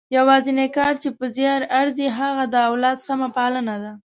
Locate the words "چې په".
1.03-1.25